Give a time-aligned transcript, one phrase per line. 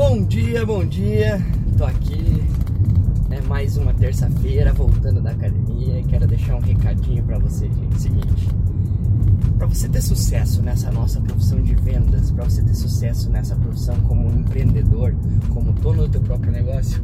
[0.00, 1.38] Bom dia, bom dia.
[1.76, 2.42] Tô aqui.
[3.30, 8.00] É mais uma terça-feira voltando da academia e quero deixar um recadinho para você, gente.
[8.00, 8.48] Seguinte,
[9.58, 13.94] para você ter sucesso nessa nossa profissão de vendas, para você ter sucesso nessa profissão
[14.08, 15.14] como empreendedor,
[15.50, 17.02] como dono do teu próprio negócio,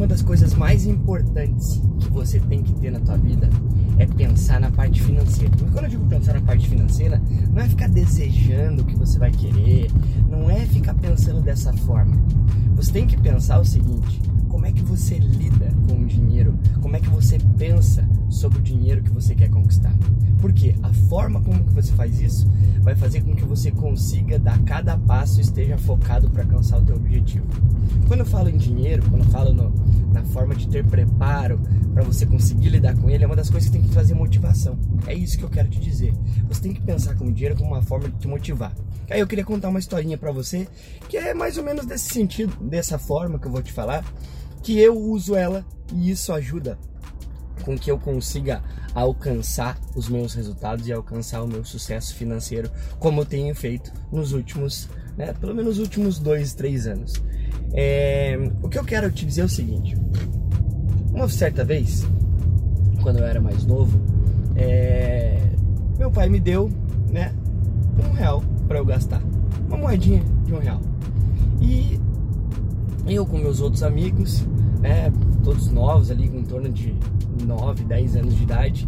[0.00, 3.50] uma das coisas mais importantes que você tem que ter na tua vida
[3.98, 5.52] é pensar na parte financeira.
[5.70, 7.20] Quando eu digo pensar na parte financeira,
[7.52, 9.90] não é ficar desejando o que você vai querer,
[10.26, 12.16] não é ficar pensando dessa forma.
[12.76, 16.58] Você tem que pensar o seguinte: como é que você lida com o dinheiro?
[16.80, 18.08] Como é que você pensa
[18.90, 19.94] dinheiro que você quer conquistar?
[20.40, 22.48] Porque a forma como que você faz isso
[22.80, 26.82] vai fazer com que você consiga dar cada passo e esteja focado para alcançar o
[26.82, 27.46] teu objetivo.
[28.08, 29.72] Quando eu falo em dinheiro, quando eu falo no,
[30.12, 31.60] na forma de ter preparo
[31.94, 34.78] para você conseguir lidar com ele, é uma das coisas que tem que trazer motivação.
[35.06, 36.12] É isso que eu quero te dizer.
[36.48, 38.74] Você tem que pensar com o dinheiro como uma forma de te motivar.
[39.08, 40.66] Aí eu queria contar uma historinha para você
[41.08, 44.04] que é mais ou menos desse sentido, dessa forma que eu vou te falar,
[44.62, 46.78] que eu uso ela e isso ajuda
[47.70, 48.60] com que eu consiga
[48.92, 52.68] alcançar os meus resultados e alcançar o meu sucesso financeiro,
[52.98, 57.22] como eu tenho feito nos últimos, né, pelo menos nos últimos dois, três anos.
[57.72, 59.96] É, o que eu quero te dizer é o seguinte:
[61.12, 62.04] uma certa vez,
[63.02, 64.00] quando eu era mais novo,
[64.56, 65.40] é,
[65.96, 66.68] meu pai me deu,
[67.08, 67.32] né,
[68.04, 69.22] um real para eu gastar,
[69.68, 70.80] uma moedinha de um real.
[71.60, 72.00] E
[73.06, 74.44] eu com meus outros amigos,
[74.80, 76.94] né, todos novos ali, com em torno de
[77.44, 78.86] 9, 10 anos de idade,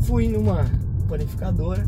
[0.00, 0.64] fui numa
[1.08, 1.86] panificadora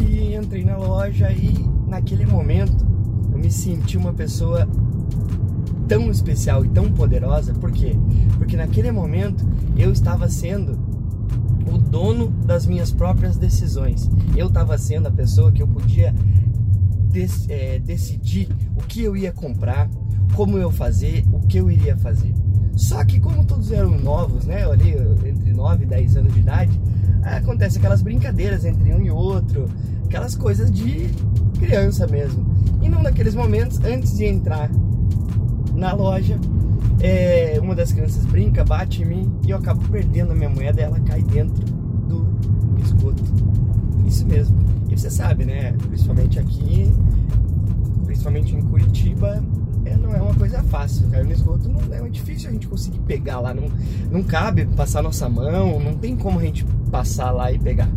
[0.00, 1.54] e entrei na loja e
[1.86, 2.86] naquele momento
[3.32, 4.66] eu me senti uma pessoa
[5.86, 7.96] tão especial e tão poderosa, por quê?
[8.36, 10.78] Porque naquele momento eu estava sendo
[11.72, 14.08] o dono das minhas próprias decisões.
[14.36, 16.14] Eu estava sendo a pessoa que eu podia
[17.48, 19.88] é, decidir o que eu ia comprar,
[20.34, 22.34] como eu fazer, o que eu iria fazer.
[22.78, 24.92] Só que como todos eram novos, né, ali
[25.26, 26.80] entre 9 e 10 anos de idade,
[27.24, 29.66] acontece aquelas brincadeiras entre um e outro,
[30.04, 31.10] aquelas coisas de
[31.58, 32.46] criança mesmo.
[32.80, 34.70] E num daqueles momentos, antes de entrar
[35.74, 36.38] na loja,
[37.00, 40.80] é, uma das crianças brinca, bate em mim e eu acabo perdendo a minha moeda
[40.80, 41.64] e ela cai dentro
[42.06, 42.28] do
[42.80, 43.24] esgoto.
[44.06, 44.56] Isso mesmo.
[44.88, 45.72] E você sabe, né?
[45.88, 46.94] Principalmente aqui,
[48.06, 49.42] principalmente em Curitiba,
[49.88, 51.08] é, não é uma coisa fácil.
[51.08, 53.54] Cair no esgoto não é difícil a gente conseguir pegar lá.
[53.54, 53.64] Não,
[54.10, 57.88] não cabe passar nossa mão, não tem como a gente passar lá e pegar.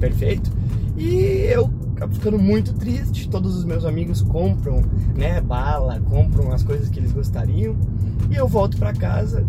[0.00, 0.50] Perfeito?
[0.96, 3.28] E eu acabo ficando muito triste.
[3.28, 4.82] Todos os meus amigos compram,
[5.14, 7.76] né, bala, compram as coisas que eles gostariam.
[8.30, 9.44] E eu volto para casa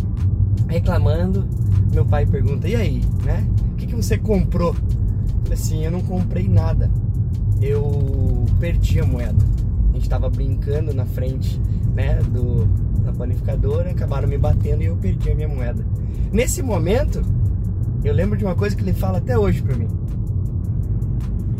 [0.67, 1.47] reclamando.
[1.93, 3.47] Meu pai pergunta: "E aí, né?
[3.71, 6.89] O que, que você comprou?" Eu falei assim: "Eu não comprei nada.
[7.61, 9.68] Eu perdi a moeda."
[9.99, 11.59] Gente estava brincando na frente,
[11.93, 12.65] né, do
[13.03, 15.85] da panificadora, acabaram me batendo e eu perdi a minha moeda.
[16.31, 17.21] Nesse momento,
[18.01, 19.89] eu lembro de uma coisa que ele fala até hoje para mim.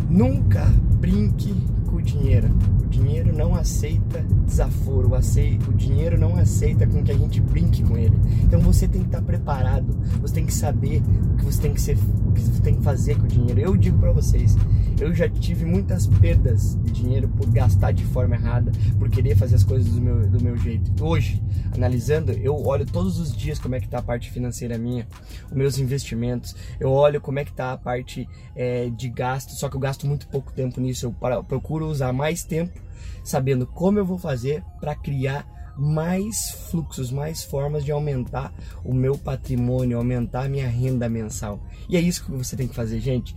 [0.10, 0.64] Nunca
[1.02, 1.54] brinque
[1.88, 2.48] com dinheiro.
[2.82, 7.98] O dinheiro não aceita desaforo, o dinheiro não aceita com que a gente brinque com
[7.98, 8.18] ele.
[8.42, 11.82] Então você tem que estar preparado, você tem que saber o que você tem que
[11.82, 13.60] ser, o que você tem que fazer com o dinheiro.
[13.60, 14.56] Eu digo para vocês,
[15.00, 19.56] eu já tive muitas perdas de dinheiro por gastar de forma errada, por querer fazer
[19.56, 20.92] as coisas do meu, do meu jeito.
[21.04, 21.42] Hoje,
[21.74, 25.08] analisando, eu olho todos os dias como é que tá a parte financeira minha,
[25.48, 29.70] os meus investimentos, eu olho como é que tá a parte é, de gasto, só
[29.70, 32.80] que eu gasto muito pouco tempo nisso, eu procuro usar mais tempo
[33.24, 39.18] sabendo como eu vou fazer para criar mais fluxos, mais formas de aumentar o meu
[39.18, 41.60] patrimônio, aumentar a minha renda mensal.
[41.88, 43.34] E é isso que você tem que fazer, gente.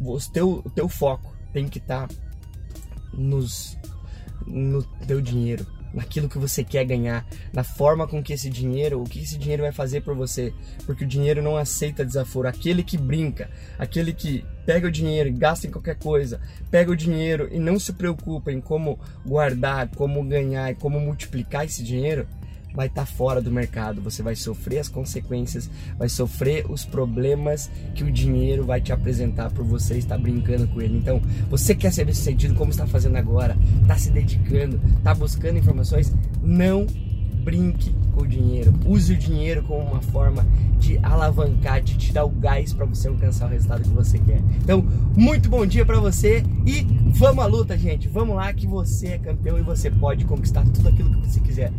[0.00, 2.14] O teu, o teu foco tem que estar tá
[3.12, 3.78] nos
[4.46, 9.04] no teu dinheiro, naquilo que você quer ganhar, na forma com que esse dinheiro, o
[9.04, 10.52] que esse dinheiro vai fazer por você,
[10.86, 12.48] porque o dinheiro não aceita desaforo.
[12.48, 16.40] Aquele que brinca, aquele que pega o dinheiro e gasta em qualquer coisa,
[16.70, 21.64] pega o dinheiro e não se preocupa em como guardar, como ganhar e como multiplicar
[21.64, 22.26] esse dinheiro,
[22.74, 24.00] vai estar tá fora do mercado.
[24.02, 29.50] Você vai sofrer as consequências, vai sofrer os problemas que o dinheiro vai te apresentar
[29.50, 30.96] por você estar brincando com ele.
[30.96, 36.12] Então, você quer ser bem-sucedido como está fazendo agora, está se dedicando, está buscando informações,
[36.42, 36.86] não
[37.40, 38.72] brinque com o dinheiro.
[38.84, 40.46] Use o dinheiro como uma forma
[40.78, 44.40] de alavancar, de te dar o gás para você alcançar o resultado que você quer.
[44.62, 44.84] Então,
[45.16, 48.08] muito bom dia para você e vamos à luta, gente.
[48.08, 51.72] Vamos lá que você é campeão e você pode conquistar tudo aquilo que você quiser.